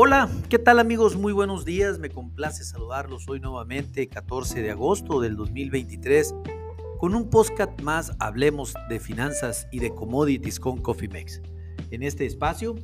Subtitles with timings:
[0.00, 1.16] Hola, ¿qué tal amigos?
[1.16, 6.36] Muy buenos días, me complace saludarlos hoy nuevamente, 14 de agosto del 2023,
[7.00, 11.42] con un podcast más Hablemos de Finanzas y de Commodities con CoffeeMex.
[11.90, 12.76] En este espacio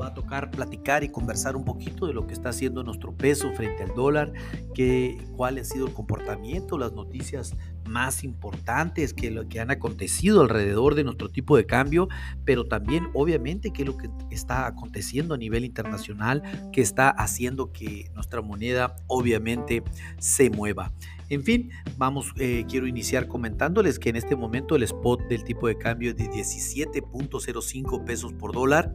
[0.00, 3.52] va a tocar platicar y conversar un poquito de lo que está haciendo nuestro peso
[3.52, 4.32] frente al dólar,
[4.74, 7.56] que, cuál ha sido el comportamiento, las noticias
[7.86, 12.08] más importantes que lo que han acontecido alrededor de nuestro tipo de cambio,
[12.44, 16.42] pero también obviamente qué es lo que está aconteciendo a nivel internacional
[16.72, 19.82] que está haciendo que nuestra moneda obviamente
[20.18, 20.92] se mueva.
[21.28, 25.66] En fin, vamos, eh, quiero iniciar comentándoles que en este momento el spot del tipo
[25.66, 28.94] de cambio es de 17.05 pesos por dólar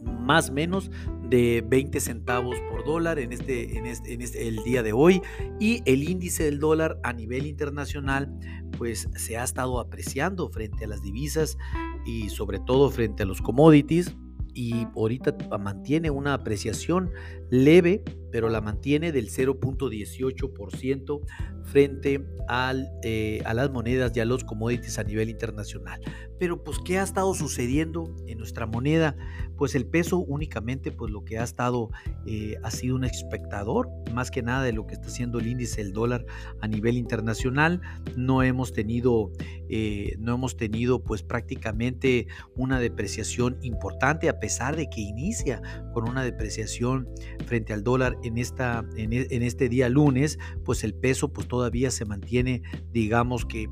[0.02, 0.90] más o menos
[1.22, 5.22] de 20 centavos por dólar en este, en este, en este, el día de hoy
[5.60, 8.36] y el índice del dólar a nivel internacional
[8.76, 11.56] pues se ha estado apreciando frente a las divisas
[12.04, 14.16] y sobre todo frente a los commodities
[14.56, 17.10] y ahorita mantiene una apreciación
[17.50, 21.20] leve, pero la mantiene del 0.18%
[21.66, 26.00] frente al, eh, a las monedas y a los commodities a nivel internacional.
[26.38, 29.16] Pero pues, ¿qué ha estado sucediendo en nuestra moneda?
[29.56, 31.90] Pues el peso únicamente, pues lo que ha estado,
[32.26, 35.82] eh, ha sido un espectador, más que nada de lo que está haciendo el índice
[35.82, 36.26] del dólar
[36.60, 37.80] a nivel internacional.
[38.16, 39.32] No hemos tenido,
[39.68, 45.62] eh, no hemos tenido pues prácticamente una depreciación importante, a pesar de que inicia
[45.94, 47.08] con una depreciación
[47.44, 51.48] frente al dólar en, esta, en, e, en este día lunes, pues el peso pues
[51.48, 52.62] todavía se mantiene,
[52.92, 53.68] digamos que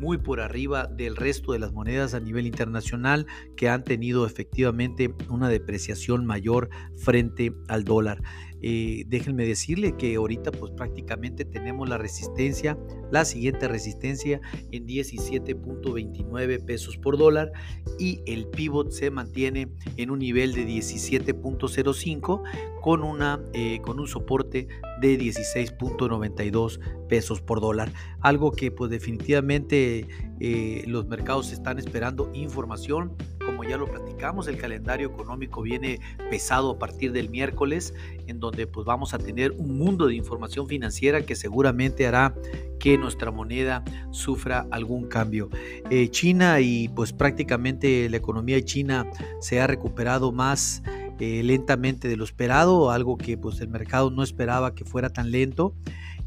[0.00, 5.14] muy por arriba del resto de las monedas a nivel internacional que han tenido efectivamente
[5.28, 8.22] una depreciación mayor frente al dólar.
[8.68, 12.76] Eh, déjenme decirle que ahorita pues prácticamente tenemos la resistencia,
[13.12, 14.40] la siguiente resistencia
[14.72, 17.52] en 17.29 pesos por dólar
[18.00, 22.42] y el pivot se mantiene en un nivel de 17.05
[22.80, 24.66] con, eh, con un soporte
[25.00, 27.92] de 16.92 pesos por dólar.
[28.18, 30.08] Algo que pues definitivamente
[30.40, 33.14] eh, los mercados están esperando información
[33.56, 37.94] como ya lo platicamos, el calendario económico viene pesado a partir del miércoles,
[38.26, 42.34] en donde pues vamos a tener un mundo de información financiera que seguramente hará
[42.78, 45.48] que nuestra moneda sufra algún cambio.
[45.88, 50.82] Eh, China y pues prácticamente la economía de China se ha recuperado más
[51.18, 55.30] eh, lentamente de lo esperado, algo que pues el mercado no esperaba que fuera tan
[55.30, 55.72] lento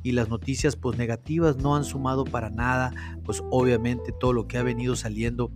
[0.04, 2.94] y las noticias pues negativas no han sumado para nada,
[3.24, 5.52] pues obviamente todo lo que ha venido saliendo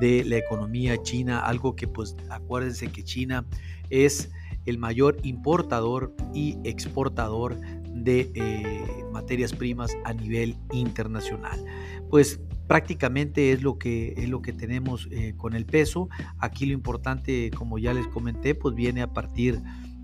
[0.00, 3.44] de la economía china, algo que pues acuérdense que China
[3.90, 4.30] es
[4.64, 7.58] el mayor importador y exportador
[7.94, 11.62] de eh, materias primas a nivel internacional.
[12.08, 16.08] Pues prácticamente es lo que, es lo que tenemos eh, con el peso.
[16.38, 19.60] Aquí lo importante, como ya les comenté, pues viene a partir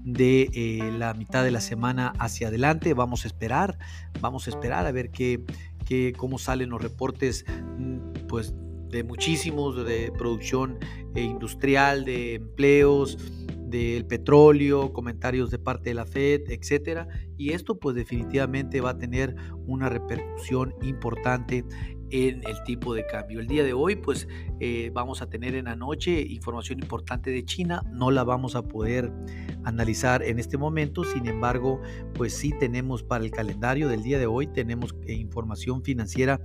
[0.07, 2.95] eh, la mitad de la semana hacia adelante.
[2.95, 3.79] Vamos a esperar,
[4.21, 5.43] vamos a esperar a ver qué,
[5.85, 7.45] qué, cómo salen los reportes
[7.79, 8.55] mm, pues,
[8.91, 10.79] de muchísimos, de producción
[11.15, 13.19] eh, industrial, de empleos,
[13.69, 18.99] del petróleo, comentarios de parte de la Fed, etcétera, y esto pues definitivamente va a
[18.99, 19.37] tener
[19.67, 21.65] una repercusión importante
[22.11, 23.41] en el tipo de cambio.
[23.41, 24.29] El día de hoy pues
[24.61, 28.63] eh, vamos a tener en la noche información importante de China, no la vamos a
[28.63, 29.13] poder
[29.65, 31.81] analizar en este momento, sin embargo
[32.15, 36.41] pues sí tenemos para el calendario del día de hoy, tenemos eh, información financiera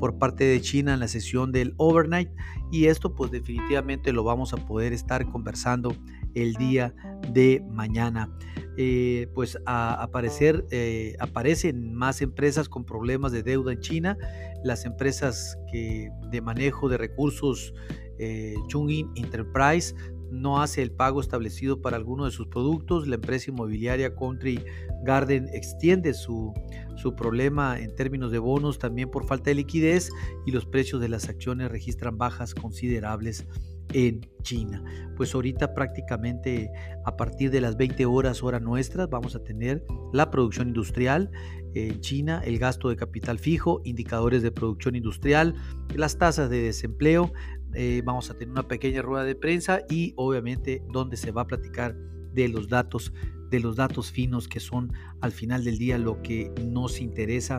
[0.00, 2.30] por parte de China en la sesión del overnight
[2.70, 5.94] y esto pues definitivamente lo vamos a poder estar conversando
[6.36, 6.94] el día
[7.32, 8.30] de mañana.
[8.78, 14.18] Eh, pues aparecer, eh, aparecen más empresas con problemas de deuda en China.
[14.62, 17.72] Las empresas que de manejo de recursos
[18.18, 19.94] eh, Chungin Enterprise
[20.30, 23.08] no hace el pago establecido para alguno de sus productos.
[23.08, 24.62] La empresa inmobiliaria Country
[25.04, 26.52] Garden extiende su,
[26.96, 30.10] su problema en términos de bonos también por falta de liquidez
[30.44, 33.46] y los precios de las acciones registran bajas considerables
[33.92, 34.82] en China.
[35.16, 36.70] Pues ahorita prácticamente
[37.04, 41.30] a partir de las 20 horas hora nuestras vamos a tener la producción industrial
[41.74, 45.54] en China, el gasto de capital fijo, indicadores de producción industrial,
[45.94, 47.32] las tasas de desempleo.
[47.74, 51.46] Eh, vamos a tener una pequeña rueda de prensa y obviamente donde se va a
[51.46, 51.94] platicar
[52.32, 53.12] de los datos
[53.50, 57.58] de los datos finos que son al final del día lo que nos interesa,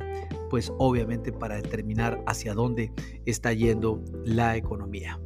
[0.50, 2.91] pues obviamente para determinar hacia dónde
[3.25, 5.19] está yendo la economía.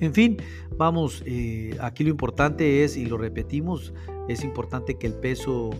[0.00, 0.36] En fin,
[0.76, 3.92] vamos, eh, aquí lo importante es, y lo repetimos,
[4.28, 5.70] Es importante que el peso,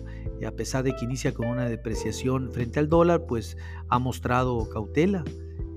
[0.43, 3.57] a pesar de que inicia con una depreciación frente al dólar, pues
[3.89, 5.23] ha mostrado cautela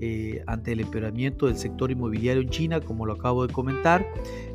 [0.05, 4.05] eh, ante el empeoramiento del sector inmobiliario en China, como lo acabo de comentar.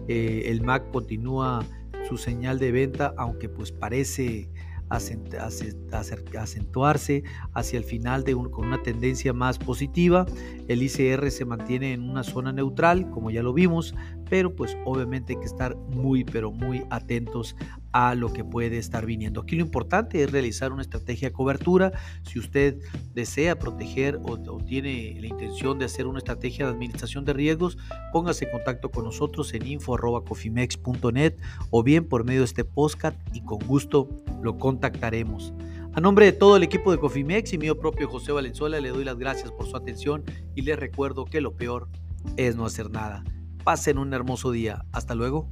[0.10, 1.64] Eh, el MAC continúa
[2.10, 4.50] su señal de venta, aunque pues parece
[4.90, 7.24] acentuarse
[7.54, 10.26] hacia el final de con una tendencia más positiva.
[10.68, 13.96] El ICR se mantiene en una zona neutral, como ya lo vimos,
[14.30, 17.56] pero pues obviamente hay que estar muy, pero muy atentos
[17.92, 19.42] a lo que puede estar viniendo.
[19.42, 21.92] Aquí lo importante es realizar una estrategia de cobertura.
[22.24, 22.80] Si usted
[23.14, 27.78] desea proteger o, tiene la intención de hacer una estrategia de administración de riesgos,
[28.12, 31.36] póngase en contacto con nosotros en info.cofimex.net
[31.70, 34.10] o bien por medio de este podcast y con gusto
[34.42, 35.54] lo contactaremos.
[35.94, 39.04] A nombre de todo el equipo de Cofimex y mío propio José Valenzuela, le doy
[39.04, 40.24] las gracias por su atención
[40.54, 41.90] y les recuerdo que lo peor
[42.36, 43.24] es no hacer nada.
[43.64, 44.86] Pasen un hermoso día.
[44.92, 45.50] Hasta luego.